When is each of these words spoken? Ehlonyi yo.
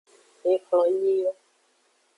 Ehlonyi 0.51 1.13
yo. 1.23 1.31